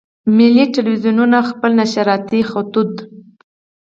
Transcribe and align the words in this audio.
ملي 0.37 0.65
ټلویزیونونه 0.73 1.37
خپل 1.49 1.71
نشراتي 1.81 2.41
خطوط. 2.51 2.93